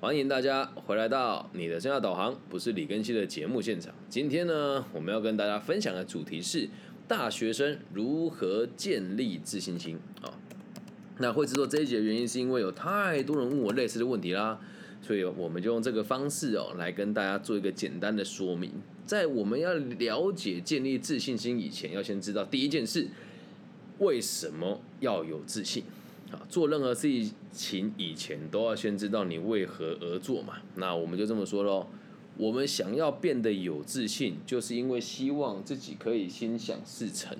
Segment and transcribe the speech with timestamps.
[0.00, 3.92] 欢迎大家回来到你的生涯导航，不是李根熙的节目现场。
[4.08, 6.68] 今天呢，我们要跟大家分享的主题是
[7.08, 10.30] 大学生如何建立自信心啊。
[11.18, 14.60] 那会制作这一集的原因，是因为有太多人问我类似的问题啦，
[15.02, 18.70] 所以我们就用这个方式哦，来跟大家做一个简单的说明。
[19.04, 23.08] 在我们要了解建立自信心以前，要先知道第一件事，
[23.98, 25.82] 为什么要有自信。
[26.30, 27.08] 啊，做任何事
[27.52, 30.54] 情以前都要先知道你为何而做嘛。
[30.76, 31.86] 那我们就这么说喽。
[32.36, 37.36] 我们想要变得有自信，就是因为希望自己可以心想事成。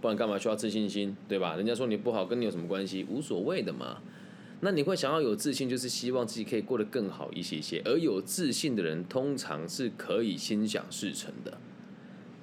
[0.00, 1.56] 不然干嘛需要自信心，对吧？
[1.56, 3.04] 人家说你不好，跟你有什么关系？
[3.10, 3.98] 无所谓的嘛。
[4.60, 7.82] 那你会想要有自信，就是希望自己可以过得更好一些些。
[7.84, 11.58] 而有自信的人，通常是可以心想事成的。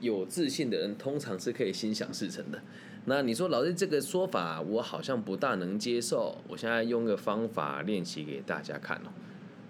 [0.02, 2.62] 有自信的人，通常是可以心想事成的。
[3.08, 6.42] 那你说老师这个说法，我好像不大能接受。
[6.48, 9.10] 我现在用个方法练习给大家看哦。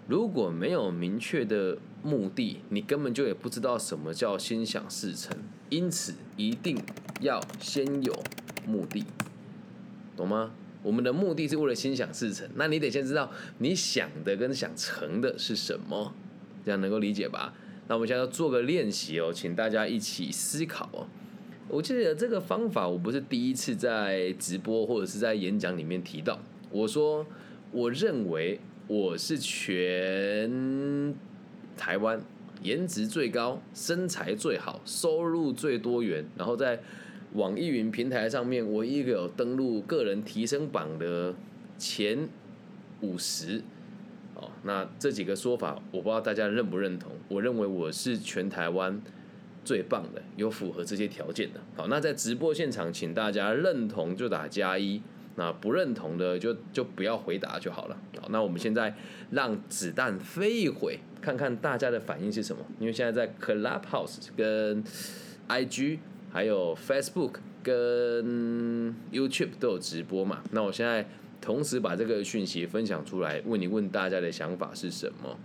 [0.08, 5.36] 如果没有明确的目的，你根本就也不知道什么叫心想事成。
[5.68, 6.78] 因此，一定
[7.20, 8.14] 要先有
[8.66, 9.04] 目的，
[10.16, 10.52] 懂吗？
[10.82, 16.14] 我们的目的是为了心想事成，那你得先知道你想的跟想成的是什么，
[16.64, 17.52] 这样能够理解吧？
[17.88, 21.06] 那我们现在要做个练习哦，请大家一起思考哦。
[21.68, 26.38] 我记得这个方法，我不是第一次在直播或者是在演讲里面提到。
[26.70, 27.26] 我说，
[27.72, 31.14] 我认为我是全
[31.76, 32.20] 台湾
[32.62, 36.78] 颜值最高、身材最好、收入最多元，然后在
[37.32, 41.34] 网易云平台上面唯一一个有登录个人提升榜的
[41.76, 42.28] 前
[43.00, 43.60] 五十。
[44.36, 47.10] 哦，那这几个说法，我不知道大家认不认同。
[47.28, 49.02] 我认为我是全台湾。
[49.66, 51.60] 最棒的，有符合这些条件的。
[51.76, 55.02] 好，那在直播现场，请大家认同就打加一，
[55.34, 57.98] 那不认同的就就不要回答就好了。
[58.20, 58.94] 好，那我们现在
[59.32, 62.64] 让子弹飞一回，看看大家的反应是什么。
[62.78, 64.84] 因为现在在 Clubhouse、跟
[65.48, 65.98] IG、
[66.30, 67.32] 还有 Facebook、
[67.64, 70.44] 跟 YouTube 都有直播嘛。
[70.52, 71.08] 那我现在
[71.40, 75.36] 同时把这个讯息分享出来，问你问大家的想法是什么？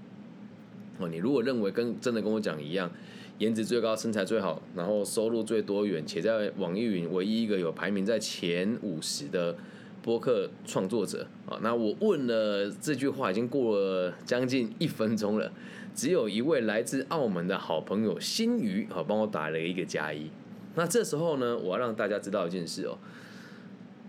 [0.99, 2.91] 哦，你如果认为跟真的跟我讲一样。
[3.39, 9.55] 颜值最高、身材最好，然后收入最多元，且在网易云唯一一个有排名在前五十的
[10.03, 11.59] 播客创作者啊！
[11.61, 15.51] 那我问了这句话，已经过了将近一分钟了，
[15.95, 20.29] 只有一位来自澳门的好朋友新鱼啊，帮我打了一个加一。
[20.75, 22.97] 那这时候呢，我要让大家知道一件事哦，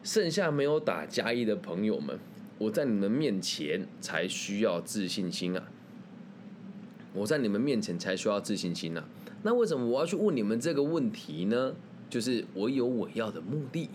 [0.03, 2.19] 剩下没有打加一的朋友们，
[2.59, 5.69] 我在你们面前才需要自信心啊！
[7.15, 9.05] 我在你们面前才需要自信心呢。
[9.43, 11.75] 那为什么我要去问你们这个问题呢？
[12.09, 13.89] 就是我有我要的目的。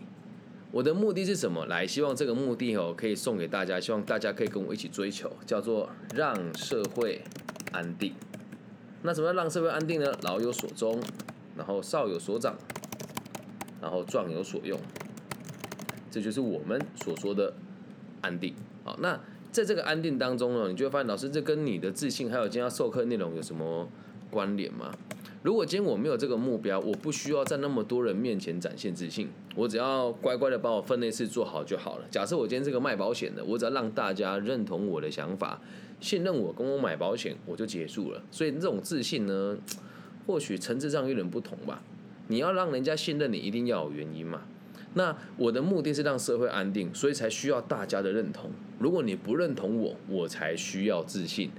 [0.71, 1.65] 我的目的是什么？
[1.67, 7.21] 来，希望这个目的哦可以送给大家，希望大家可以跟我一起追求，叫做让社会
[7.71, 8.13] 安定。
[9.03, 10.11] 那怎么样让社会安定呢？
[10.23, 10.99] 老有所终，
[11.55, 12.55] 然后少有所长，
[13.81, 14.79] 然后壮有所用。
[16.11, 17.53] 这就是我们所说的
[18.21, 18.53] 安定。
[18.83, 19.19] 好，那。
[19.57, 23.89] 在这个安定当中呢，你就会发现，老师这跟你的自信还有今天要授课内容有什么
[24.29, 24.91] 关联吗？
[25.41, 32.05] 如果今天我没有这个目标，我不需要在那么多人面前展现自信，我只要乖乖的把我分内事做好就好了。
[32.11, 35.59] 假设我今天是个卖保险的，我只要让大家认同我的想法，
[35.99, 38.21] 信任我，跟我买保险，我就结束了。
[38.29, 39.57] 所以这种自信呢，
[40.27, 41.81] 或许层次上有点不同吧。
[42.27, 44.43] 你要让人家信任你，一定要有原因嘛。
[44.97, 48.49] 那我的目的是让社会安定，所以才需要大家的认同。
[48.79, 51.51] 如果你不认同我，我才需要自信。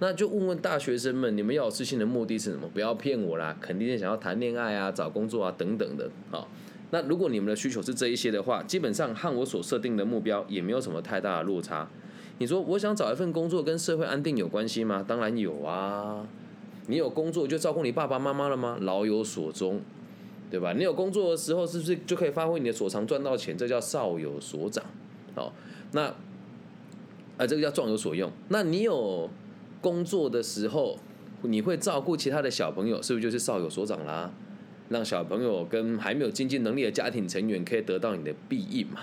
[0.00, 2.68] 那就问问大学生们，你们要有自信的目的是什么？
[2.74, 6.10] 不要骗我啦，肯定是想要谈恋爱啊、找工作啊等等的。
[6.30, 6.48] 好，
[6.90, 11.88] 那如果你们的需求是这一些的话，基本上和我所设定的目标也没有什么太大的落差。
[12.38, 15.04] 你说我想找一份工作跟社会安定有关系吗？
[15.06, 16.26] 当然有啊。
[16.86, 18.78] 你有工作就照顾你爸爸妈妈了吗？
[18.80, 19.80] 老有所终。
[20.50, 20.72] 对吧？
[20.72, 23.56] 你有工作的时候，是不是就可以发挥你的所长赚到钱？
[23.56, 24.84] 这叫少有所长。
[25.34, 25.52] 好，
[25.92, 26.06] 那
[27.38, 28.30] 啊，这个叫壮有所用。
[28.48, 29.30] 那你有
[29.80, 30.98] 工作的时候，
[31.42, 34.32] 你会照顾其他的小朋友，是不是就是少有所长啦？
[34.88, 39.02] 让小朋友跟还没有经济能力的家庭成员可以得到你的庇应嘛？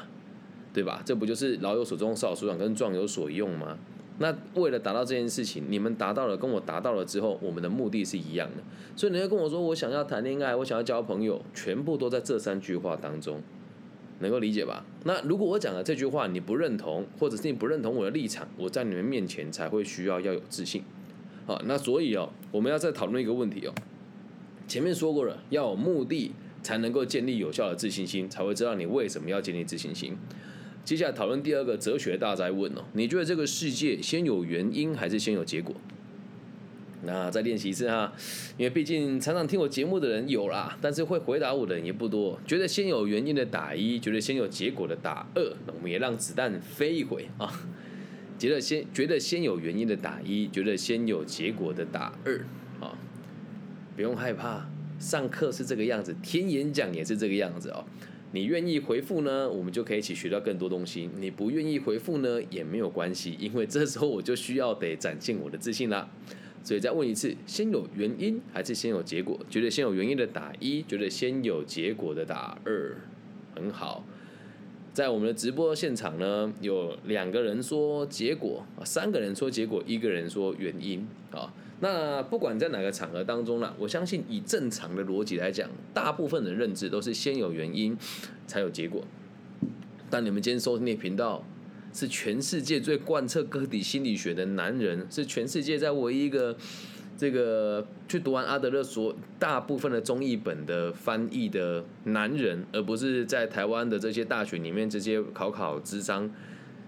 [0.74, 1.02] 对吧？
[1.06, 3.78] 这不就是老有所终、少有所长跟壮有所用吗？
[4.20, 8.64] 那为了达到这件事情，你们达到了，跟我达到了之后，我们的目的是一样的。
[8.96, 13.42] 所以你要跟我说，我想要谈恋爱，我想要交朋友，全部都在这三句话当中，
[14.20, 14.84] 能够理解吧？
[15.04, 20.82] 那如果我讲的这句话你不认同，或者是你不认同我的立场，我在你们面前才会需要要有自信。
[21.46, 23.74] 好，那所以哦，我们要再讨论一个问题哦。
[24.68, 26.32] 前面说过了，要有目的
[26.64, 30.18] 才能够建立有效的自信心，才会知道你为什么要建立自信心。
[30.88, 35.76] 接下来讨论第二个哲学大灾问哦，你觉得这个世界先有原因还是先有结果？
[37.04, 38.14] 那再练习一次哈，
[38.56, 42.40] 因为毕竟常常听我节目的人有啦，但是会回答我的人也不多。
[42.48, 47.52] 觉得先有原因的打一，觉得先有结果的打二，那我们也让子弹飞一回啊。
[48.40, 52.40] 觉得先觉得先有原因的打一，觉得先有结果的打二
[52.80, 52.98] 啊。
[53.98, 54.66] 不用害怕，
[54.98, 57.84] 上课是这个样子，听演讲也是这个样子哦。
[58.32, 66.10] 你愿意回复呢，我们就可以一起学到更多东西；你不愿意回复呢，也没有关系，因为这时候我就需要得展现我的自信啦。
[66.62, 69.40] 所以再问一次，先有原因还是先有结果？
[69.50, 72.98] 觉得先有原因的打一，觉得先有结果的打二，
[73.56, 74.04] 很好。
[74.94, 81.54] 在我们的直播现场呢，有两个人说结果，三个人说结果，一个人说原因啊。
[81.80, 87.98] 那不管在哪个场合当中呢，我相信以正常的逻辑来讲，大部分的认知都是先有原因
[88.46, 89.04] 才有结果。
[90.10, 91.44] 但你们今天收听的频道。
[91.94, 96.56] 是全世界最贯彻个体心理学的男人，是全世界在唯一一个
[97.18, 106.30] 这个去读完阿德勒所大部分的中译本的翻译的男人，而不是在台湾的这些大学里面这些考考智商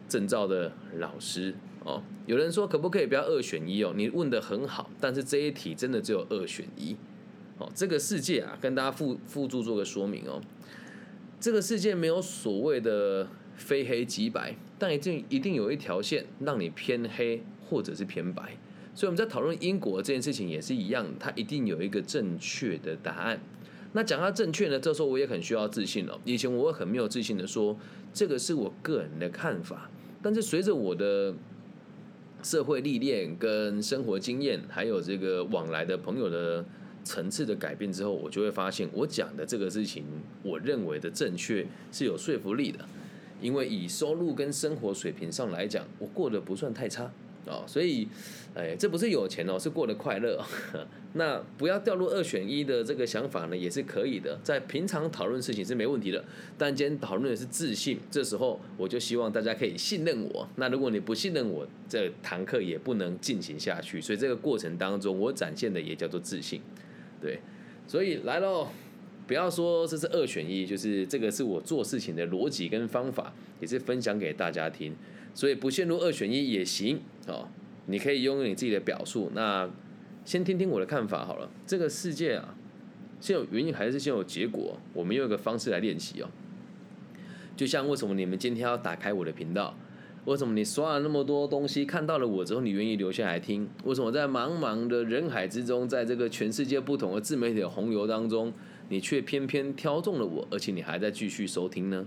[0.08, 2.02] 证照的老师哦。
[2.26, 3.94] 有人说可不可以不要二选一哦？
[3.96, 6.96] 你问的很好，但是这一题真的只有二选一
[7.58, 7.70] 哦。
[7.74, 10.42] 这个世界啊，跟大家附附注做个说明哦，
[11.40, 14.56] 这个世界没有所谓的非黑即白。
[14.82, 18.58] 但一定一定有一条线让你偏黑或者是偏白，
[18.96, 23.42] 所以我们在讨论因果这件事情也是一样，它一定有一个正确的答案。
[23.92, 26.18] 那讲到正确呢，这时候我也很需要自信了。
[26.24, 27.78] 以前我会很没有自信的说，
[28.14, 29.90] 这个是我个人的看法。
[30.22, 31.36] 但是随着我的
[32.42, 36.64] 社会历练、跟生活经验，还有这个往来的朋友的
[37.04, 40.04] 层次的改变之后，我就会发现，我讲的这个事情，
[40.44, 42.80] 我认为的正确是有说服力的。
[43.42, 47.10] 因为以收入跟生活水平上来讲，我过得不算太差
[47.46, 48.08] 哦，所以，
[48.54, 50.44] 哎，这不是有钱哦，是过得快乐。
[51.14, 54.40] 那不要掉入二选一的这个想法呢，也是可以的。
[54.44, 56.24] 在平常讨论事情是没问题的，
[56.58, 60.48] 但今天讨论的是自信，这时候我就希望大家可以信任我。
[60.58, 64.00] 那如果你不信任我，这堂课也不能进行下去。
[64.00, 66.62] 所以这个过程当中，我展现的也叫做自信，
[67.22, 67.40] 对，
[67.88, 68.68] 所以来喽。
[69.26, 73.32] 不要说这是二选一，就是这个是我做事情的逻辑跟方法，
[73.62, 74.92] 也是分享给大家听，
[75.34, 77.48] 所以不陷入二选一也行哦。
[77.86, 79.32] 你可以拥有你自己的表述。
[79.34, 79.70] 那
[80.26, 81.50] 先听听我的看法好了。
[81.66, 82.56] 这个世界啊，
[83.20, 84.78] 先有原因还是先有结果？
[84.94, 86.30] 我们用一个方式来练习哦。
[87.56, 89.76] 就像为什么你们今天要打开我的频道？
[90.26, 93.68] 为什么你刷了那么多东西，看到了我之后，你愿意留下来听？
[93.86, 98.54] 为什么在茫茫的人海之中，在这个全世界不同的自媒体的洪流当中？
[98.90, 102.06] 你却偏偏挑中了我，而且你还在继续收听呢？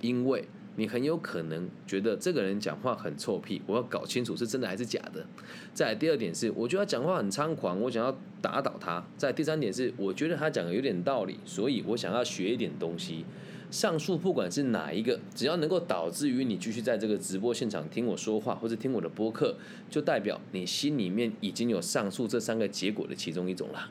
[0.00, 0.46] 因为
[0.76, 5.26] 你很有可能觉得这个人讲话很臭屁，我要搞清楚是真的还是假的。
[5.74, 9.04] 再第二点是，我觉得他讲话很猖狂，我想要打倒他。
[9.16, 13.24] 再第三点是，我觉得他讲的有点道理，所以我想要学一点东西。
[13.68, 19.56] 上述不管是哪一个，只要能够导致于你继续在这个直播现场听我说话，或者听我的播客，
[19.90, 23.90] 就代表你心里面已经有上述这三个结果的其中一种了。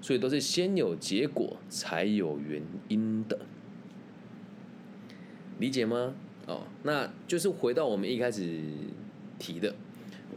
[0.00, 3.38] 所以都是先有结果才有原因的，
[5.58, 6.14] 理解吗？
[6.46, 8.60] 哦，那就是回到我们一开始
[9.38, 9.74] 提的，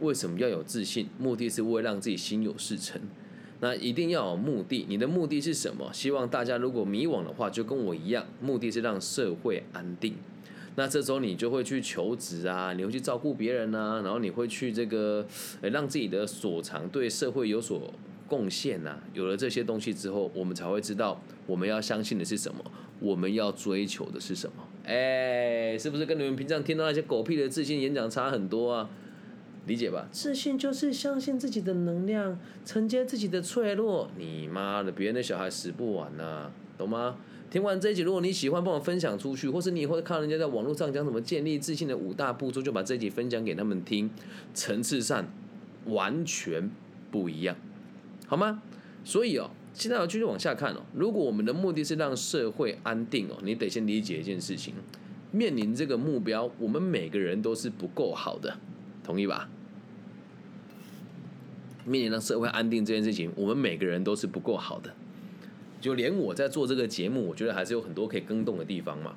[0.00, 1.08] 为什么要有自信？
[1.18, 3.00] 目的是为了让自己心有事成。
[3.60, 5.90] 那一定要有目的，你的目的是什么？
[5.92, 10.14] 希望大家如果迷惘的话，就跟我一样，目的是让社会安定。
[10.76, 15.26] 那这时候你就会去求职啊，你会去照顾别人啊，然后你会去这个，
[15.60, 17.92] 让自己的所长对社会有所。
[18.26, 22.64] 贡献呐，有了这些东西之后，我们才会知道我们要相信的是什么，
[23.00, 24.62] 我们要追求的是什么。
[24.84, 28.90] 哎，是不是跟你们平常听到那些狗屁的自信演讲差很多啊？
[29.66, 30.08] 理解吧？
[30.10, 34.10] 自信就是相信自己的能量，承接自己的脆弱。
[34.16, 37.16] 你妈的，别人的小孩死不完呐，懂吗？
[37.50, 44.10] 听完这一集，如果你喜欢，帮我分享出去，或是你以后看人家在网络上讲什么建立自信的五大步骤，就把这一集分享给他们听，
[44.54, 45.26] 层次上
[45.86, 46.70] 完全
[47.10, 47.54] 不一样。
[48.26, 48.62] 好吗？
[49.04, 50.80] 所以哦，现在要继续往下看哦。
[50.94, 54.74] 如果我们的目的是让社会安定哦，你得先理解一件事情：
[55.30, 58.58] 面临这个目标，我们每个人都是不够好的，
[59.04, 59.48] 同意吧？
[61.86, 64.94] 面临让社会安定这件事情，我们每个人都是不够好的。
[65.80, 69.14] 就连我在做这个节目，我觉得还是有很多可以更动的地方嘛。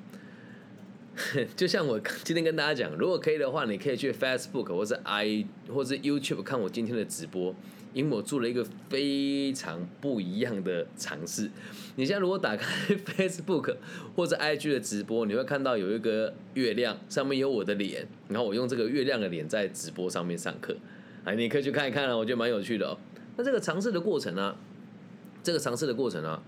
[1.54, 7.54] 就像我今天跟大家讲，如果可以的话，你可以去 Facebook 或者 i 或者 YouTube 看我今天的直播，
[7.94, 11.50] 因为我做了一个非常不一样的尝试。
[11.96, 13.76] 你现在如果打开 Facebook
[14.14, 20.76] 或者 IG 的直播，你会看到有一个月亮，上面有我的脸，然后我用这个月亮的脸在直播上面上课。
[21.24, 22.98] 哎，你可以去看一看啊，我觉得蛮有趣的哦。
[23.36, 24.54] 那这个尝试的过程呢？
[25.42, 26.42] 这个尝试的过程呢，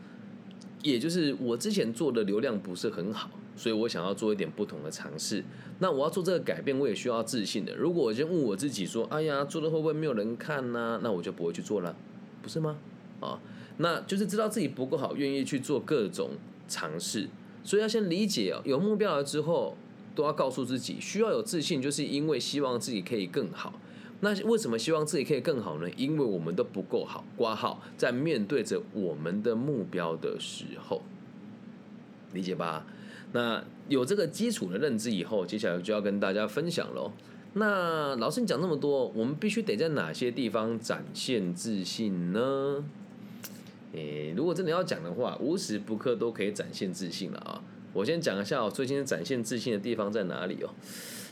[0.90, 3.30] 也就是我之前做的流量不是很好。
[3.58, 5.42] 所以我想要做一点不同的尝试。
[5.78, 7.74] 那我要做这个改变，我也需要自信的。
[7.74, 11.96] 如果我先问我自己说：“哎呀，做的会不会没有人看呢？”那我就不会去做了，
[12.42, 12.76] 不是吗？
[13.20, 13.40] 啊，
[13.78, 16.32] 那就是知道自己不够好，愿意去做各种
[16.68, 17.30] 尝试。
[17.64, 19.74] 所以要先理解，有目标了之后，
[20.14, 23.80] 都要告诉自己需要有自信，就是因为希望自己可以更好。
[24.20, 25.88] 那为什么希望自己可以更好呢？
[25.96, 27.24] 因为我们都不够好。
[27.36, 31.02] 挂号在面对着我们的目标的时候，
[32.32, 32.86] 理解吧？
[33.32, 37.12] 那有这个基础的认知以后，接下来就要跟大家分享喽。
[37.54, 42.84] 那老师你讲那么多，我们必须得在哪些地方展现自信呢？
[43.92, 47.62] 诶，如果真的要讲的话，无时不刻都可以展现自信了啊！
[47.92, 50.68] 我先讲一下我最近展现自信的地方在哪里哦。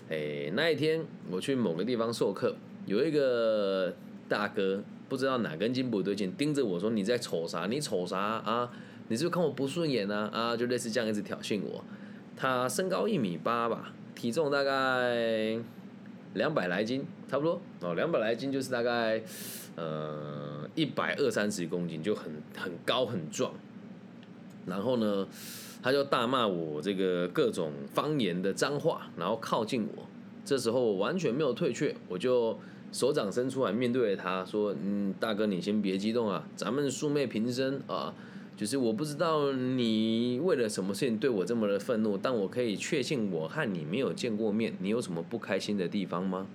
[0.09, 3.95] 诶，那一天我去某个地方授课，有一个
[4.29, 7.67] 大哥不知道哪根筋不对劲，盯着我说：“你在瞅啥？
[7.67, 8.71] 你瞅啥啊？”
[9.09, 10.31] 你是不是看我不顺眼呢？
[10.33, 11.85] 啊，就类似这样一直挑衅我。
[12.37, 15.59] 他身高一米八吧，体重大概
[16.33, 19.23] 两百来斤，差不多哦，两百来斤就是大概
[19.77, 23.53] 呃一百二三十公斤，就很很高很壮。
[24.67, 25.29] 然后呢，
[25.83, 30.07] 他就大骂我这个各种方言的脏话，然后靠近我。
[30.47, 32.59] 这时候我完全没有退却，我就
[32.95, 38.15] 手掌伸出来面对着他说：“嗯，大哥你先别激动啊，咱们素昧平生啊。”
[38.57, 46.47] 就是我不知道你为了什么事情对我这么的愤怒，但我可以确信我和你没有见过面，你有什么不开心的地方吗？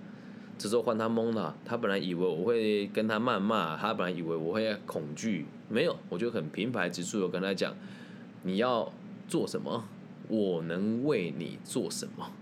[0.56, 7.76] 这时候换他懵了，他本来以为我会跟他谩骂，他本来以为我会恐惧，没有，我就很平白直述的跟他讲，
[8.44, 8.90] 你要
[9.28, 9.84] 做什么，
[10.28, 12.32] 我能为你做什么，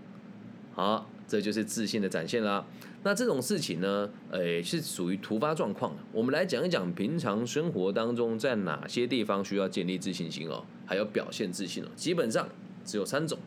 [0.73, 1.09] 好。
[1.27, 2.65] 这就是自信的展现啦。
[3.03, 5.95] 那这种事情呢，诶，是属于突发状况。
[6.11, 11.87] 我们来讲一讲平常生活当中在哪些地方需要建立自信心哦，还有表现自信哦。
[11.95, 12.49] 基本上
[12.83, 13.39] 只有三种：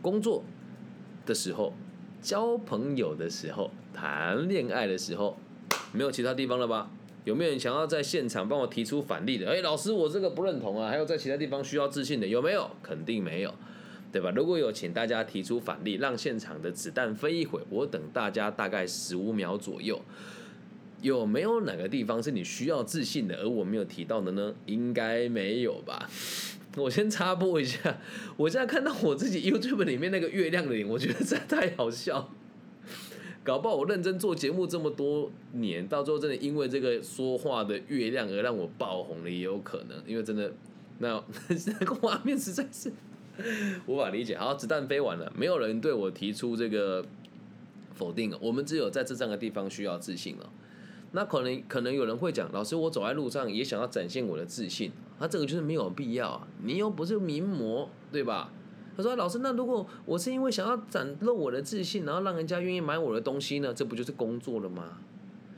[0.00, 0.44] 工作
[1.26, 1.74] 的时候、
[2.20, 5.36] 交朋友的时候、谈恋爱的时候，
[5.92, 6.88] 没有其他地方了吧？
[7.24, 9.48] 有没有人想要在现场帮我提出反例的？
[9.48, 10.88] 诶，老师，我这个不认同啊。
[10.88, 12.70] 还有在其他地方需要自信的，有没有？
[12.80, 13.52] 肯定没有。
[14.12, 14.30] 对吧？
[14.36, 20.00] 如果有，请大家提出反例，让现场的子弹飞一会，我等大家大概十五秒左右。
[21.00, 24.54] 有没有哪个地方是你需要自信的，而我没有提到的呢？
[24.66, 26.08] 应该没有吧？
[26.76, 27.98] 我先插播一下，
[28.36, 32.30] 我现在看到我自己 YouTube 里面那个月亮的脸，我觉得这太好笑。
[33.42, 40.00] 搞不好我认真做节目这么多年，到最后真的因为这个说话的月亮而让我爆红了，也有可能。
[40.06, 40.52] 因为真的，
[41.00, 41.20] 那
[41.80, 42.92] 那个画面实在是。
[43.86, 44.36] 无法理解。
[44.36, 47.04] 好，子弹飞完了，没有人对我提出这个
[47.94, 48.32] 否定。
[48.40, 50.50] 我们只有在这三个地方需要自信了。
[51.12, 56.48] 那可能可能有人会讲，老师，我走在路上也想要展现我的自信，那这个就是没有必要啊。
[56.62, 58.50] 你又不是名模，对吧？
[58.96, 63.72] 他说，老师，那如果我是因为想要展露我的自信，然后让人家愿意买我的东西呢？
[63.72, 64.98] 这不就是工作了吗？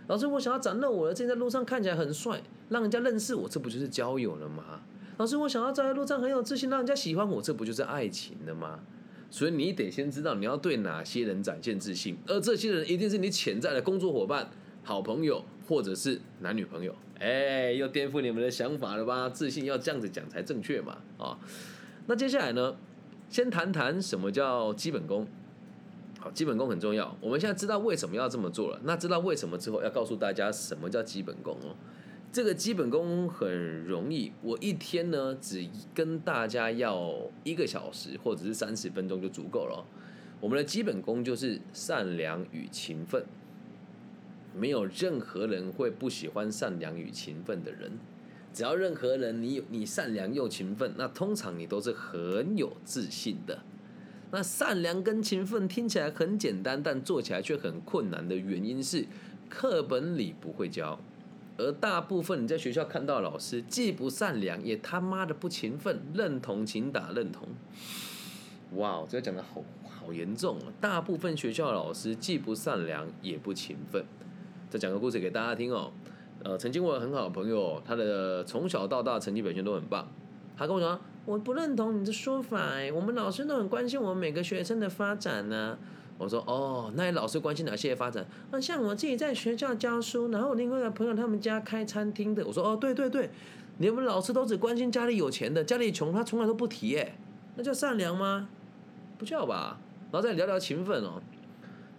[0.06, 4.82] 老师，我想要展露我的自信，在路上看起来很帅，让人家认识我，这不就是交友了吗？
[5.16, 8.80] 老师，我想要在路上很有自信，让人家喜欢我，这不就是爱情的吗？
[9.30, 14.50] 所以你得先知道你要对哪些人展现自信，而这些人一定是你潜在的工作伙伴、
[14.82, 16.94] 好朋友或者是男女朋友。
[17.20, 19.28] 哎，又颠覆你们的想法了吧？
[19.28, 20.98] 自信要这样子讲才正确嘛？
[21.18, 21.38] 啊，
[22.06, 22.76] 那接下来呢，
[23.28, 25.26] 先谈谈什么叫基本功。
[26.18, 27.16] 好，基本功很重要。
[27.20, 31.76] 我们现在知道为什么要这么做了，那知道为什么之后，要告诉大家什么叫基本功哦。
[32.34, 35.64] 这个基本功很容易，我一天呢只
[35.94, 37.14] 跟大家要
[37.44, 39.86] 一个小时或者是三十分钟就足够了。
[40.40, 43.24] 我们的基本功就是善良与勤奋，
[44.52, 47.92] 没有任何人会不喜欢善良与勤奋的人。
[48.52, 53.60] 只要任何人你你善良又勤奋，那通常你都是很有自信的。
[54.32, 59.06] 那善良跟勤奋听起来很简单，但做起来却很困难的原因是
[59.48, 60.98] 课本里不会教。
[61.56, 67.48] 而大部分你在学校看到老师既不善良也他妈的不勤奋，认同请打认同。
[68.72, 70.66] 哇，这个讲的好好严重啊！
[70.80, 74.04] 大部分学校老师既不善良也不勤奋。
[74.68, 75.92] 再讲个故事给大家听哦。
[76.42, 80.10] 呃，曾经我有很好的朋友，他的从小到大成绩表现都很棒。
[80.56, 85.78] 他跟我说，我不认同你的说法哎，我们老师都很关心我们每个学生的发展呢。
[86.16, 88.24] 我说哦，那老师关心哪些发展？
[88.50, 92.46] 啊，像我自己在学校教书，然后另外一个朋友他们家开餐厅的。
[92.46, 93.30] 我说哦，对对对，
[93.78, 97.16] 你们老师都只关心家里有钱的，家里穷他从来都不提哎，
[97.56, 98.48] 那叫善良吗？
[99.18, 99.78] 不叫吧。
[100.12, 101.20] 然后再聊聊勤奋哦。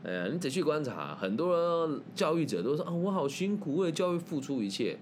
[0.04, 4.98] 哎呀，你仔细观察，很多教育者都说啊，我好辛苦，为了教育付出一切。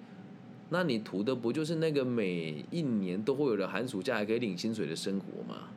[0.69, 5.67] 那你图的不就是那个每一年都会有的寒暑假还可以领薪水的生活吗？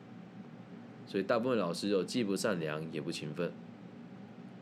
[1.06, 3.50] 所以大部分老师就，既不善良也不勤奋。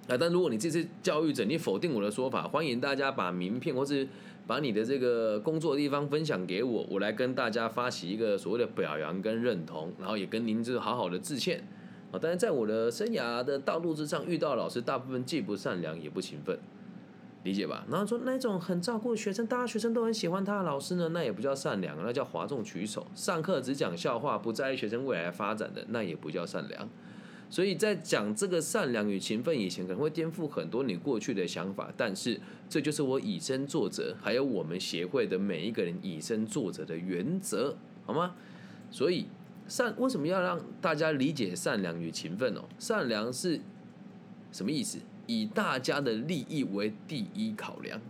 [0.06, 4.06] 啊，但如果你这次教育者，你否定我的说法，欢迎大家把名片或是
[4.46, 11.66] 把你的这个工作的地方分享给我，我来跟大家发起一个所谓的表扬跟认同，然后也跟您就好好的致歉。
[12.12, 16.58] 啊，但是在我的生涯的道路之上，遇到老师大部分既不善良也不勤奋。
[17.44, 17.86] 理解吧？
[17.90, 23.06] 然后说那种很照顾学生，大家学生都很喜欢他的老师呢，那也不叫善良，那叫哗众取宠。
[23.14, 26.88] 上课只讲笑话，不在意学生未来发展的，那也不叫善良。
[27.50, 31.92] 所以在讲这个善良与勤奋以前，可能会颠覆很多你过去的想法。
[31.96, 38.34] 但是这就是我以身作则，还有我们协会的每一个人以身作则的原则，好吗？
[38.90, 39.26] 所以
[39.68, 42.62] 善为什么要让大家理解善良与勤奋哦？
[42.78, 43.60] 善良是
[44.50, 44.98] 什么意思？
[45.26, 48.00] 以大家的利益为第一考量，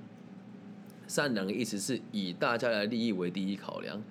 [1.07, 4.03] 善良的意思是以大家的利益为第一考量。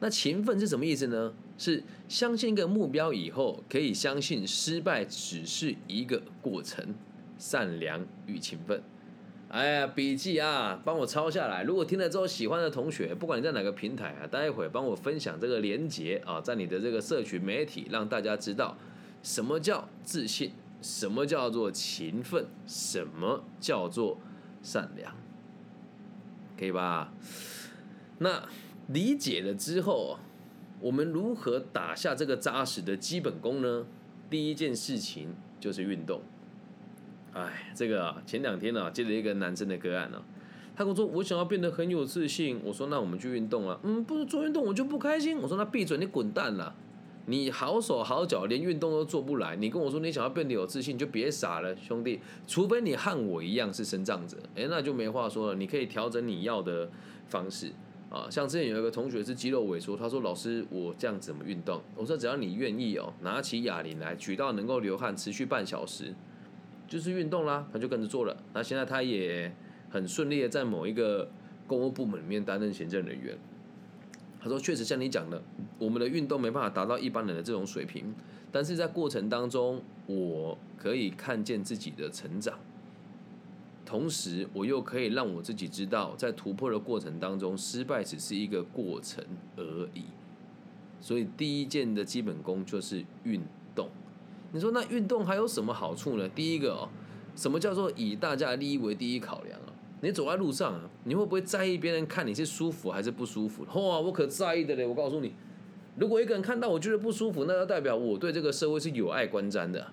[0.00, 1.32] 那勤奋是什么意思呢？
[1.56, 6.94] 是相信一个目标以后，可以相信失败只是一个过程。
[7.36, 8.80] 善良与勤奋，
[9.48, 11.64] 哎呀，笔记啊，帮我抄下来。
[11.64, 18.78] 如果听了之后喜欢的同学，不管你在哪个平台啊，待会帮我分享这个连结啊，在你的这个社群媒体，让大家知道
[19.22, 20.52] 什么叫自信。
[20.82, 22.46] 什么叫做勤奋？
[22.66, 24.18] 什么叫做
[24.62, 25.14] 善良？
[26.58, 27.12] 可以吧？
[28.18, 28.48] 那
[28.88, 30.18] 理解了之后，
[30.80, 33.86] 我们如何打下这个扎实的基本功呢？
[34.30, 36.20] 第一件事情就是运动。
[37.32, 40.22] 哎，这个前两天呢，接了一个男生的个案呢，
[40.76, 45.38] 他跟我说：“我想要变得很有自信。”我说：“那我们去运动啊。”嗯，不是做运动我就不开心。
[45.38, 46.74] 我说：“那闭嘴，你滚蛋了。”
[47.26, 49.56] 你好手好脚，连运动都做不来。
[49.56, 52.20] 你跟我说你想要变得有自信，就别傻了，兄弟。
[52.46, 55.54] 除非你和我一样是生长者，诶，那就没话说了。
[55.54, 56.90] 你可以调整你要的
[57.26, 57.72] 方式
[58.10, 58.28] 啊。
[58.30, 66.14] 像之前有一个同学是肌肉萎缩，他说：“老师，我这样怎么运动？”我说：“只要你愿意哦，拿起哑铃来举到能够流汗，持续半小时，
[66.86, 68.36] 就是运动啦。”他就跟着做了。
[68.52, 69.50] 那现在他也
[69.88, 71.30] 很顺利的在某一个
[71.66, 73.34] 公务部门里面担任行政人员。
[74.44, 75.42] 他说：“确实像你讲的，
[75.78, 78.14] 我们的运动没办法达到一般人的这种水平，
[78.52, 82.58] 但是在过程当中，我可以看见自己的成长，
[83.86, 89.24] 同时我又可以让我自己知道，在突破的过程当中，失败只是一个过程
[89.56, 90.02] 而已。
[91.00, 93.40] 所以第一件的基本功就是运
[93.74, 93.88] 动。
[94.52, 96.28] 你说那运动还有什么好处呢？
[96.28, 96.90] 第一个哦，
[97.34, 99.58] 什么叫做以大家的利益为第一考量？”
[100.00, 103.64] 你走在路上啊，你会不会在意别人看你是舒服还是不舒服？
[103.64, 104.86] 哇，我可在意的嘞！
[104.86, 105.32] 我告诉你，
[105.96, 109.86] 如果一个人看到我觉得不舒服，那就代表我对这个社会是有爱观瞻的。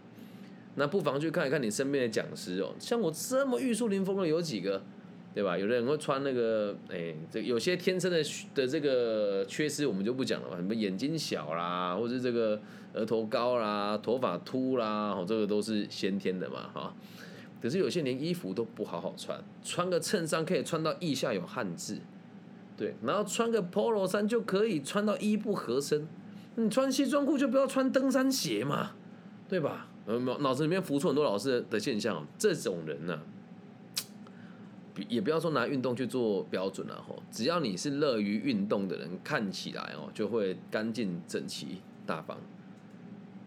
[0.76, 4.82] 那不妨去看一看你身边的讲师哦，像我这么玉树临风的有几个，
[5.34, 5.58] 对吧？
[5.58, 8.22] 有的人会穿那个，哎，这有些天生的
[8.54, 12.60] 的这个缺失我们就不讲了吧，什么眼睛小啦，或者这个
[12.94, 16.94] 额头高啦，头发秃啦，哦，这个都是先天的嘛，哈。
[17.62, 22.00] 可是有些连衣服都不好好穿，穿个衬衫可以穿到腋下有汗渍，
[22.76, 26.08] 对，然后穿个 polo 衫就可以穿到衣不合身，
[26.56, 28.94] 你穿西装裤就不要穿登山鞋嘛，
[29.48, 29.88] 对吧？
[30.08, 33.20] 呃，脑子里面浮出很多老师的现象，这种人呢，
[35.08, 42.40] 也不要说拿运动去做标准了吼，只要你是乐于运动的人，看起来哦就会干净整齐大方，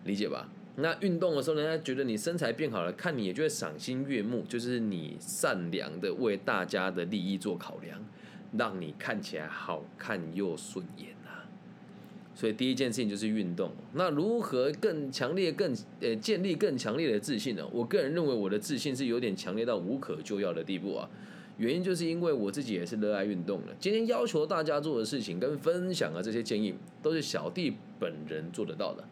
[0.05, 0.49] 理解吧？
[0.77, 8.05] 那运动的时候，人家觉得你身材变好了，看你也就会赏心悦目，就是你善良的为大家的利益做考量，
[8.59, 11.47] 让你看起来好看又顺眼啊。
[12.35, 13.71] 所以第一件事情就是运动。
[13.93, 17.65] 那如何更强烈、更呃建立更强烈的自信呢？
[17.71, 21.09] 我个人认为我的自信是有点强烈到无可救药的地步啊。
[21.57, 23.73] 原因就是因为我自己也是热爱运动的。
[23.79, 29.05] 今天要求大家做的事情跟分享的这些建议，都是小弟本人做得到的。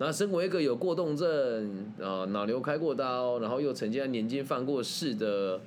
[0.00, 5.60] 那身为一个有过动症啊，脑瘤开过刀，然后又曾经在年轻犯过事的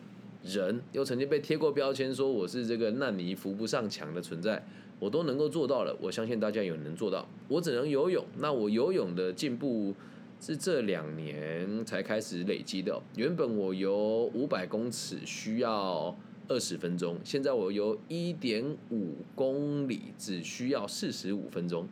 [0.44, 4.65] 人，又曾经被贴过标签说我是这个烂泥扶不上墙的存在，
[5.00, 5.94] 我都能够做到了。
[6.00, 7.28] 我相信大家也能做到。
[7.50, 9.94] 我只能游泳，那我游泳的进步
[10.39, 13.02] 是这两年才开始累积的。
[13.17, 16.17] 原本我游五百公尺需要
[16.48, 21.86] 二十分钟，现在我游一点五公里只需要四十五分钟。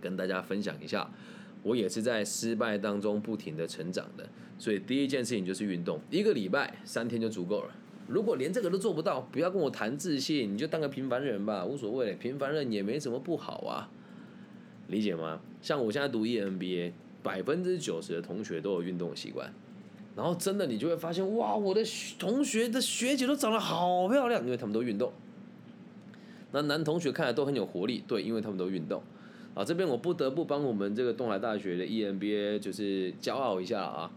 [0.00, 1.10] 跟大家分享一下。
[1.62, 7.74] 我也是在失败当中不停的成长的，所以第一件事情就是运动，一个礼拜三天就足够了。
[8.06, 13.90] 如果连这个都做不到，不要跟我谈自信，你就当个平凡人吧，无所谓，平凡人也没什么不好啊，
[14.86, 15.40] 理解吗？
[15.60, 16.92] 像我现在读 EMBA，
[17.24, 19.52] 百分之九十的同学都有运动习惯，
[20.14, 21.82] 然后真的你就会发现，哇，我的
[22.16, 25.12] 同学的学姐都长得好漂亮，因为他们都运动。
[26.52, 29.02] 那男同学看来都很有活力，对，因为他们都运动。
[29.56, 34.10] 啊，这边我不得不帮我们这个东海大学的 EMBA 就是骄傲一下啊。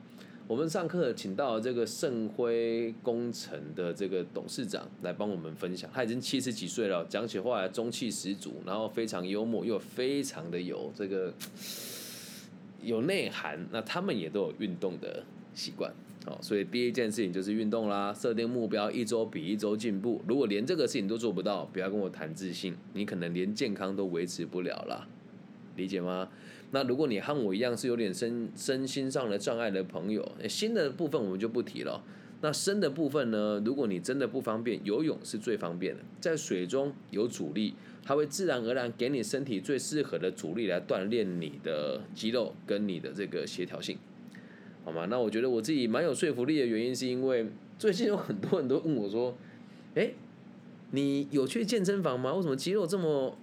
[0.49, 11.33] 我们上课请到这个盛辉工程的这个董事长来帮我们分享，他已经七十几岁了，讲起话来中气十足，然后非常幽默，又非常的有这个
[12.83, 13.65] 有内涵。
[13.71, 15.23] 那他们也都有运动的
[15.53, 15.89] 习惯，
[16.25, 20.19] 好，所以第一件事情就是运动啦，设定目标，一周比一周进步。
[20.27, 25.07] 如果连这个事情都做不到，不要跟我谈自信，你可能连健康都维持不了了。
[25.79, 26.27] 理解吗？
[26.71, 32.03] 那如果你和我一样是有点身身心上的障碍的朋友，新的部分我们就不提了。
[32.41, 33.61] 那深的部分呢？
[33.65, 36.01] 如果你真的不方便，游泳是最方便的。
[36.21, 43.97] 在水中有阻力，它会自然而然给你身体最适合的阻力来锻炼你的肌肉跟你的这个协调性，
[44.85, 45.05] 好吗？
[45.09, 49.35] 那我觉得我自己蛮有说服力的原因，是因为最近有很多人都问我说
[49.95, 50.11] ：“哎，
[50.91, 52.33] 你有去健身房吗？
[52.35, 53.35] 为什么肌肉这么？”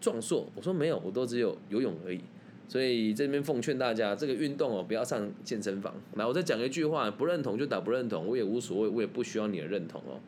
[0.00, 2.20] 壮硕，我说没有，我都只有游泳而已。
[2.68, 5.92] 所以这边奉劝大家，这个运动哦，不要上健身房。
[6.14, 10.20] 那我再讲一句话，不认同就打不认同，我也无所谓，我也不需要你的认同哦。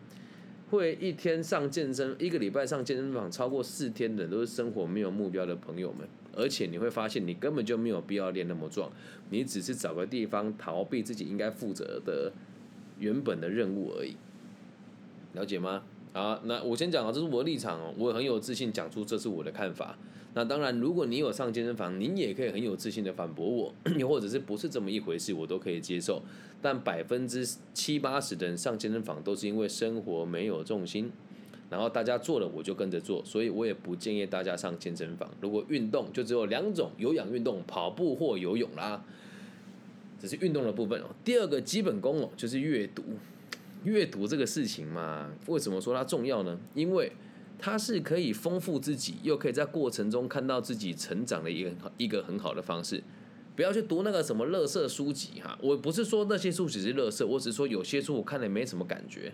[0.70, 6.08] 会一天上健身，一个礼拜上健身房超过四天的，都是生活没有目标的朋友们。
[6.34, 8.90] 而且你会发现，你根本就没有必要练那么壮，
[9.30, 12.32] 你只是找个地方逃避自己应该负责的
[12.98, 14.16] 原本的任务而已。
[15.34, 15.84] 了解吗？
[16.12, 19.96] 啊，那我先讲啊，这是我的立场哦，我很有自信讲出这是我的看法。
[20.34, 26.22] 那当然，如果你有上健身房，您也可以很有自信的反驳我，又 或者是不是这么一回事，我都可以接受。
[26.60, 31.10] 但百分之七八十的人上健身房都是因为生活没有重心，
[31.68, 35.30] 然后大家做了我就跟着做，所以我也不建议大家上健身房。
[35.40, 39.04] 如果运动就只有两种，有氧运动，跑步或游泳啦，
[40.18, 41.06] 这是运动的部分哦。
[41.24, 43.02] 第二个基本功哦，就是阅读。
[43.84, 46.58] 阅读这个事情嘛，为什么说它重要呢？
[46.74, 47.12] 因为
[47.58, 53.02] 它是可以丰富自己，又可以在过程中看到自己成长的一个一个很好的方式。
[53.54, 59.32] 不要去读那个什么垃圾书籍哈，我不是说那些书籍是垃圾，我只是说有些书我看了没什么感觉。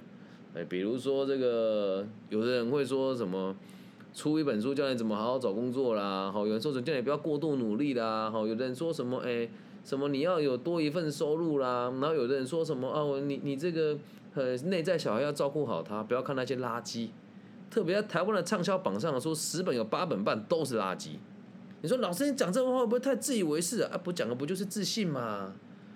[0.54, 3.54] 哎，比如说这个，有的人会说什么
[4.12, 9.48] 出一本书教你怎么好好找工作啦，好，有人说什么叫你不要过度努力啦，好，有的人说什么哎，
[9.88, 13.96] 什么你要有多一份收入啦，然后有的人说什么哦，你你这个。
[14.34, 17.08] 呃，内在小孩要照顾好他，不要看那些垃圾。
[17.68, 21.16] 特别在台湾的畅销榜上说，十本有八本半都是垃圾。
[21.80, 23.98] 你说老师，你讲这话会不会太自以为是啊？
[23.98, 25.54] 不讲的不就是自信吗？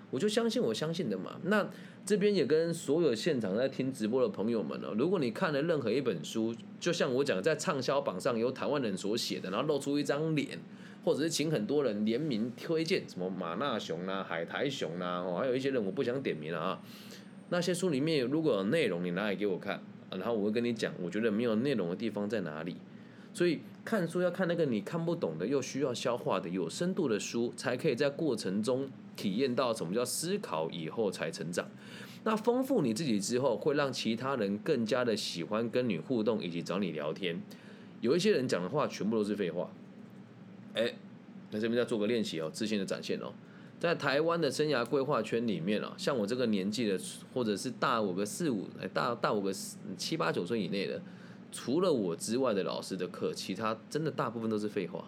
[0.09, 1.39] 我就相信我相信的嘛。
[1.43, 1.65] 那
[2.05, 10.59] 这边也跟所有现场在听直播的朋友们哦，如果你看了任何一本书，就像我讲在畅销榜上由台湾人所写的，然后露出一张脸，
[11.03, 16.81] 或者是请很多人联名推荐，什么马纳熊啊、海苔熊啊，哦，还有一些人我不想点名了啊。
[17.49, 22.77] 那些书里面如果有内容，你拿来给我看，然后我会跟你讲，我觉得没有内容的地方在哪里。
[23.33, 31.67] 所以看书要看那个你看不懂的又需要消化的有深度的书，才可以在过程中体验到什么叫思考以后才成长。
[32.23, 37.41] 那丰富你自己之后，会让其他人更加的喜欢跟你互动以及找你聊天。
[38.01, 39.69] 有一些人讲的话全部都是废话，
[40.73, 40.93] 哎，
[41.51, 43.33] 那这边再做个练习哦，自信的展现哦。
[43.79, 46.97] 在台湾的生涯规划圈里面啊，像我这个年纪的，
[47.33, 49.53] 或者是大我个四五，大大我个
[49.97, 51.01] 七八九岁以内的，
[51.51, 55.05] 除了我之外的老师的课，其他真的大部分都是废话。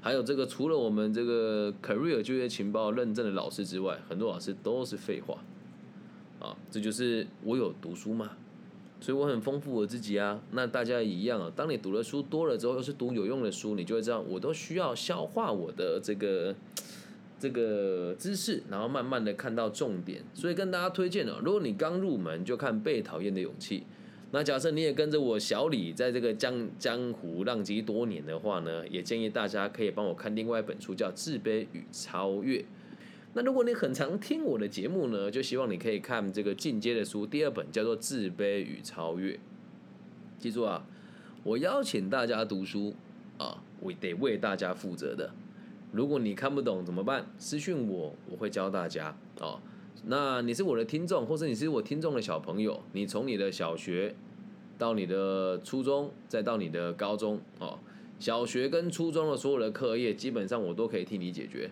[0.00, 5.42] 还有这个，除了我们这个 career 就业情报认证的老师之外，很多老师都是废话。
[6.38, 8.36] 啊，这就是我有读书吗，
[9.02, 10.40] 所以我很丰富我自己啊。
[10.52, 16.54] 那大家一样啊，当你读的书多了之后，又是读有用的书，你就会知道，我都需要消化我的这个。
[17.42, 21.40] 这个知识，然后慢慢的看到重点，所以跟大家推荐了。
[21.44, 23.80] 如果你刚入门就看《被讨厌的勇气》，
[24.30, 32.60] 那假设你也跟着我小李在这个江江湖浪迹多年的话呢，也建议大家可以帮我看另外一本书，叫《自卑与超越》。
[33.34, 39.32] 那如果你很常听我的节目呢，就希望你可以看这个进阶的书，第二本叫做《自卑与超越》。
[40.38, 40.84] 记住啊，
[41.42, 42.94] 我邀请大家读书
[43.38, 45.30] 啊，我得为大家负责的。
[45.92, 47.26] 如果你看不懂怎么办？
[47.38, 49.60] 私讯我，我会教大家哦。
[50.04, 54.14] 那你是我的听众，或者你是我听众的小朋友，你从你的小学
[54.76, 57.78] 到你的初中，再到你的高中哦，
[58.18, 61.70] 小学跟初中的所有的课业，基本上我都可以替你解决。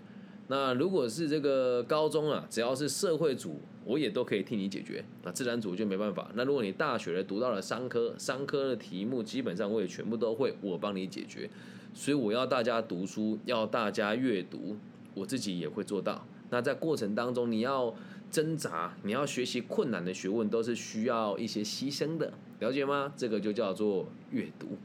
[0.50, 5.04] 那如果是这个高中啊，只要是社会组，我也都可以替你解决。
[5.22, 6.28] 那自然组就没办法。
[6.34, 11.48] 那如果你大学读到了商科，商科的题目基本上我也全部都会，我帮你解决。
[11.94, 14.76] 所以我要大家读书，要大家阅读，
[15.14, 16.26] 我自己也会做到。
[16.50, 17.94] 那在过程当中，你要
[18.28, 23.12] 挣扎，你要学习困难的学问，都是需要一些牺牲的，了解吗？
[23.16, 24.76] 这个就叫做阅读，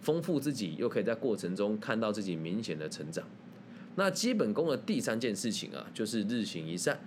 [0.00, 3.26] 丰富自己，又可以在过程中看到自己明显的成长。
[3.94, 7.00] 那基本功的第三件事情啊，就是日行一善。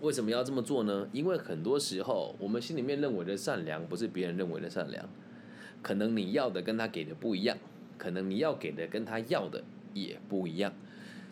[0.00, 1.08] 为什么要这么做呢？
[1.12, 5.08] 因为很多时候，我们心里面认为的善良，不是别人认为的善良。
[5.82, 7.56] 可能你要的跟他给的不一样，
[7.98, 9.62] 可能你要给的跟他要的
[9.94, 10.72] 也不一样。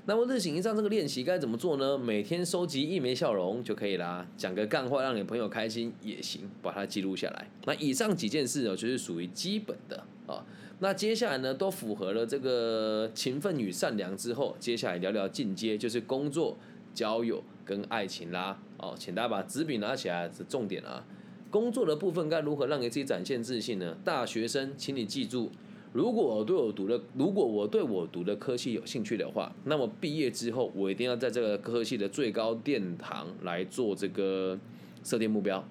[0.08, 1.98] 那么日行一善这个练习该怎么做呢？
[1.98, 7.50] 每天收集一枚笑容就可以啦，讲个干话让你朋友开心也行，把它记录下来。
[7.66, 10.42] 那以上几件事哦，就是属于基本的啊。
[10.78, 16.56] 那接下来呢，都符合了这个勤奋与善良之后，接下来聊聊进阶，就是工作、
[16.94, 18.58] 交友跟爱情啦。
[18.78, 21.04] 哦，请大家把纸笔拿起来，是重点啊。
[21.50, 23.94] 工作的部分该如何让给自己展现自信呢？
[24.02, 25.50] 大学生，请你记住，
[25.92, 34.58] 如果我对我读的，如果我对我读的科系有兴趣的话，那么毕业之后，我一定要在这个科系的最高殿堂来做这个
[35.02, 35.64] 设定目标。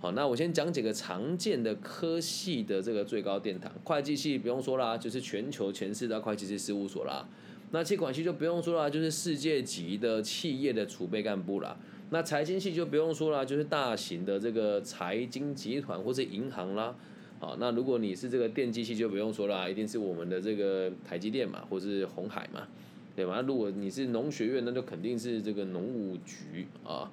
[0.00, 3.70] 好，那我先讲几个常见的科系的这个最高殿堂。
[3.84, 7.28] 会计系不用说啦，就是全球前四大会计师事务所啦。
[7.70, 11.76] 那气管系就不用说啦，就是世界级的企业的储备干部啦。
[12.10, 16.94] 那财经系就不用说啦，就是大型的这个财经集团或是银行啦。
[17.40, 22.66] 好，那如果你是这个电机系就不用说了，一定是我们的这个台积电嘛，或是红海嘛，
[23.14, 23.34] 对吧？
[23.36, 27.10] 那如果你是农学院，那就肯定是这个农务局啊。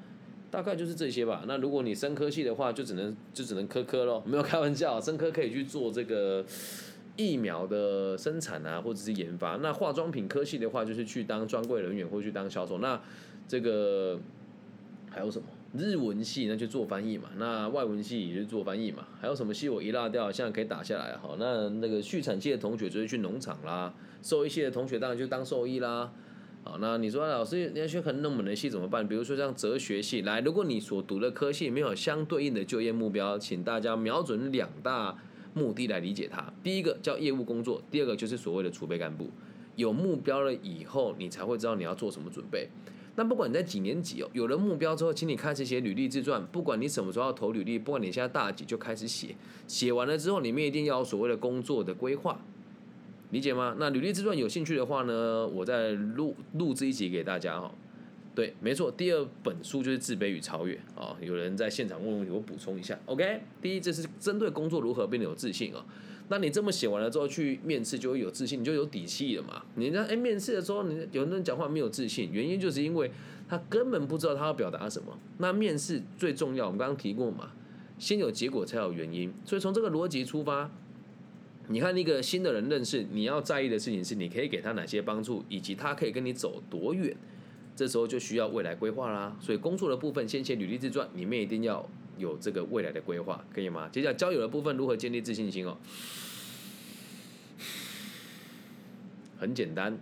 [0.51, 1.43] 大概就是这些吧。
[1.47, 6.45] 那如果你生科系的话，就只能就只能科科咯， 没有开玩笑，生科可以去做这个
[7.17, 9.57] 疫苗的生产啊，或者是研发。
[9.57, 12.77] 那化妆品科系的话，就是去当专柜人员或去当销售。
[12.77, 13.01] 那
[13.47, 14.17] 这个
[15.09, 15.45] 还有什么？
[15.77, 17.29] 日文系那就做翻译嘛。
[17.37, 19.07] 那外文系也是做翻译嘛。
[19.19, 21.35] 还有什么系我一落掉，现在可以打下来哈。
[21.39, 26.11] 那那个畜产系的同学就是去农场啦，兽医系的同学当然就当兽医啦。
[26.63, 29.07] 好，那你说老师你要学很冷门的系怎么办？
[29.07, 35.15] 比如说像哲学系，来，如果你所读的科系没有相对应的就业目标，请大家瞄准两大
[35.53, 36.51] 目的来理解它。
[36.63, 39.29] 第一个叫业务工作，第二个就是所谓的储备干部。
[39.75, 42.69] 有目标了以后，你才会知道你要做什么准备。
[43.17, 46.45] 那不管你在几年级哦，有了目标之后，请你开始写履历自传。
[46.47, 49.35] 不管你什么时候要投履历，不管你现在大几就开始写。
[49.67, 52.39] 写完了之后，里面一定要有所谓的工作的规划。
[53.31, 53.75] 理解吗？
[53.79, 57.73] 那履历自传有兴趣的话呢，我再录录制一集给大家哈。
[58.35, 61.15] 对，没错，第二本书就是自卑与超越啊。
[61.21, 62.99] 有人在现场问问题，我补充一下。
[63.05, 65.85] OK，第一，这是针对工作如何变得有自信啊。
[66.27, 69.63] 那你这么写完了之后去面试就会有自信，你就有底气了嘛。
[69.75, 73.11] 你那哎面试的时候，你有人讲话没有自信，原因就是因为
[73.47, 75.17] 他根本不知道他要表达什么。
[75.37, 77.51] 那面试最重要，我们刚刚提过嘛，
[77.99, 79.33] 先有结果才有原因。
[79.43, 80.71] 所以从这个逻辑出发。
[81.67, 87.17] 你看那个新的人认识，你要在意的事情是，你可以给他哪些帮助，以及他可以跟你走多远。
[87.75, 89.35] 这时候就需要未来规划啦。
[89.41, 93.89] 所以工作的部分先写履历自传，里面一定要有这个未来的规划，可以吗？
[93.91, 95.77] 接下来交友的部分如何建立自信心哦？
[99.37, 99.97] 很简单，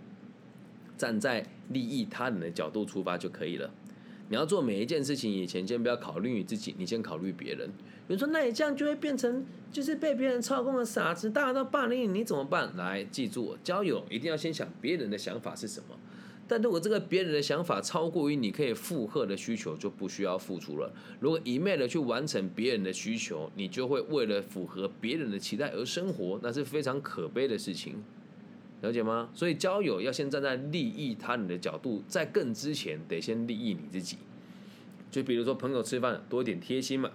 [0.96, 3.70] 站在利益他人的角度出发就可以了。
[4.28, 7.68] 你要做每一件事情以前，先不要考虑你自己，你先考虑别人。
[8.06, 12.74] 比如说，那你这样就会变成就是被别人操控的傻子，大家都霸凌你，你怎么办？
[12.76, 15.98] 来，记住，交友一定要先想别人的想法是什么。
[16.54, 20.88] 但如果这个别人的想法超过于你可以负荷的需求，就不需要付出了。
[21.18, 27.96] 如果一昧的去完成别人的需求，你就会为了符合别人的期待而生活，那是非常可悲的事情。
[28.82, 29.30] 了解吗？
[29.34, 34.18] 所以交友要先站在利益他人的角度，在更之前得先利益你自己。
[35.10, 37.10] 就比如说朋友吃饭多一点贴心嘛。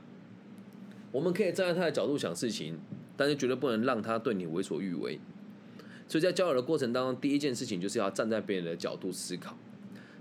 [1.13, 2.77] 我们可以站在他的角度想事情，
[3.15, 5.17] 但是绝对不能让他对你为所欲为。
[6.09, 9.55] 所以在交友的过程当中，第一件事情就是要站在别人的角度思考。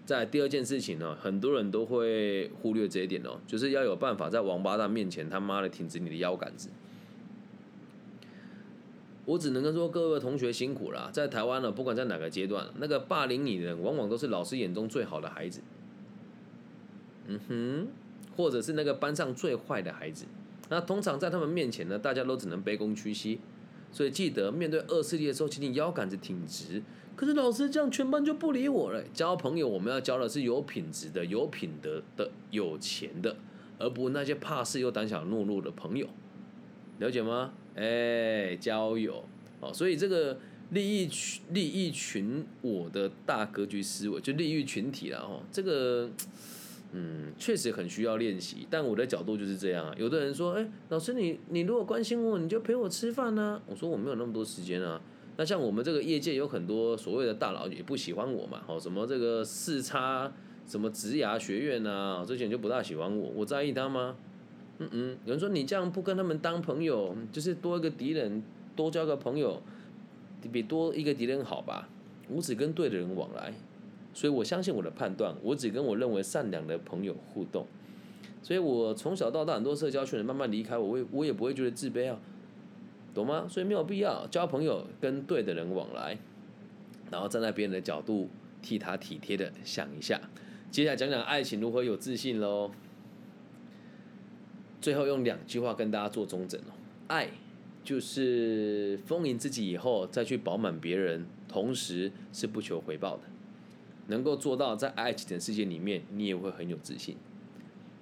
[0.07, 6.69] 在第二件事情呢，很多人都会忽略这一点哦，就是要有办法在王八蛋面前他妈的挺直你的腰杆子。
[9.25, 15.61] 我只能跟说各位同学辛苦了，在台湾呢，不管在哪个阶段，那个霸凌你的人，往往都是老师眼中最好的孩子。
[17.27, 17.89] 嗯哼，
[18.35, 20.25] 或者是那个班上最坏的孩子。
[20.71, 23.41] 那通常在他们面前呢，大家都只能卑躬屈膝，
[23.91, 26.83] 所以记得面对恶势力的时候，请你腰杆子挺直。
[27.17, 29.03] 可是老师这样，全班就不理我了。
[29.13, 33.37] 交朋友，我们要交的是有品质的、有品德的、有钱的，
[33.79, 36.07] 而不那些怕事又胆小懦弱的朋友，
[36.99, 37.53] 了解吗？
[37.75, 39.25] 哎，交友
[39.61, 40.39] 哦，所以这个
[40.71, 46.11] 利益群利益群我的大格局思维，就利益群体了哦，这个。
[46.93, 49.95] 嗯，确实很需要练习，但我的角度就是这样啊。
[49.99, 53.61] 有的人说，哎，老师你你如果关心我，你就陪我吃饭呢。
[53.67, 55.01] 我说我没有那么多时间啊。
[55.37, 60.33] 那像我们这个业界有很多所谓的大佬也不喜欢我嘛，哦，什么这个四叉
[60.67, 64.17] 什么职涯学院啊，这些人就不大喜欢我，我在意他吗？
[64.79, 68.43] 嗯嗯，有人说你这样不跟他们当朋友，就是多一个敌人，
[68.75, 69.63] 多交个朋友，
[70.51, 71.89] 比多一个敌人好吧？
[72.29, 73.53] 我只跟对的人往来。
[74.19, 77.65] 所以我相信我的判断，我只跟我认为善良的朋友互动，
[78.43, 82.19] 所以我从小到大很多社交圈慢慢离开我，我我也不会觉得自卑啊，
[83.15, 83.47] 懂吗？
[83.49, 86.19] 所以没有必要交朋友，跟对的人往来，
[87.13, 88.29] 然后站在别人的角度
[88.61, 90.21] 替他体贴的想一下。
[90.69, 92.73] 接下来讲讲爱情如何有自信喽。
[94.81, 96.75] 最后用两句话跟大家做中整哦，
[97.07, 97.29] 爱
[97.85, 103.23] 就是丰盈自己以后再去饱满别人，同时是不求回报的。
[104.09, 107.17] 能够做到在爱情的世界里面，你也会很有自信，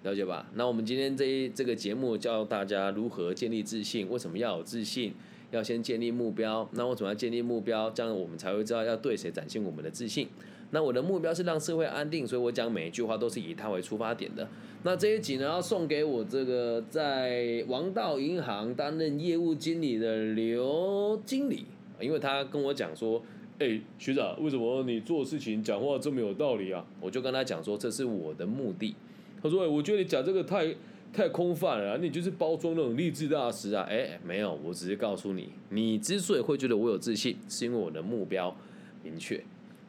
[0.02, 0.48] 了解吧？
[0.54, 5.12] 那我们今天这一这个节目教大家如何建立自信，为什么要有自信？
[5.52, 6.68] 要先建立目标。
[6.72, 7.88] 那为什么要建立目标？
[7.90, 10.26] 这样我们才会知道要对谁展现我们的自信。
[10.70, 14.48] 那我的目标是让社会安定，所以我讲每一句话都是以他为出发点的。
[14.82, 21.64] 那这一集呢，要送给我这个在王道银行担任业务经理的刘经理，
[22.00, 23.22] 因为他跟我讲说。
[23.58, 26.84] 哎，学长，为什么你做事情讲话这么有道理啊？
[27.00, 28.94] 我就跟他讲说，这是我的目的。
[29.42, 30.74] 他说，哎，我觉得你讲这个太
[31.10, 33.86] 太空泛了，啊你就是包装那种励志大师啊。
[33.88, 38.54] 哎，没有，我只是告诉你，你之所以会觉得我有自信，是因为我的目标
[39.02, 39.42] 明确，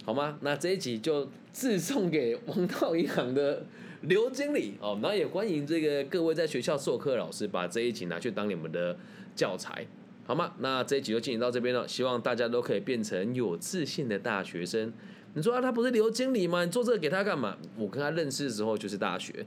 [0.06, 0.38] 好吗？
[0.42, 3.66] 那这一集就自送给王道银行的
[4.04, 4.98] 刘经理哦。
[5.02, 8.98] 那也欢迎这个各位在学校授课老师，把这一集拿去当你们的
[9.36, 9.86] 教材。
[10.28, 10.54] 好吗？
[10.60, 11.88] 那这一集就进行到这边了。
[11.88, 14.92] 希望大家都可以变成有自信的大学生。
[15.34, 16.66] 你说啊，他不是刘经理吗？
[16.66, 17.58] 你做这个给他干嘛？
[17.78, 19.46] 我跟他认识的时候就是大学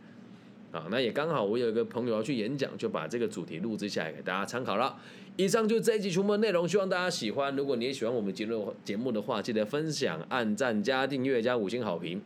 [0.72, 0.86] 啊。
[0.90, 4.96] 那也刚好，我有一个朋友要去演讲，就把这个主题录制下来给大家参考了。
[5.36, 7.54] 以上就这一集全部内容，希望大家喜欢。
[7.54, 12.22] 如果你也喜欢我们节目节目的话，记得分享、按赞、加订阅、加五星好评。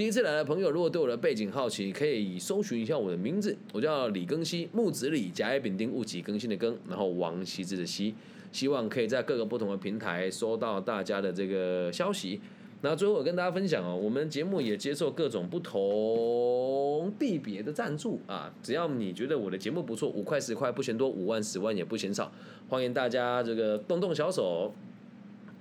[0.00, 8.14] 第一次来的朋友，如果对我的背景好奇，可以搜寻一下我的名字，我叫李更新，木子李，甲乙丙丁戊己更新的更，然后王羲之的羲，
[8.50, 12.40] 希望可以在各个不同的平台收到大家的这个消息。
[12.80, 22.32] 那最后我跟大家分享哦，我们节目也接受各种不同地别的赞助啊，只要你觉得我的节目不错，五块十块不嫌多，五万十万也不嫌少，
[22.70, 24.72] 欢迎大家这个动动小手。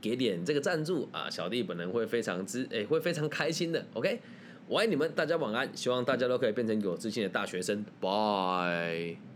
[0.01, 3.85] 给点这个赞助啊，小弟本人会非常之诶，会非常开心的。
[3.93, 4.19] OK，
[4.67, 7.85] 我爱你们，大家晚安，希望大家都可以变成有自信的大学生。
[8.01, 9.28] Bye。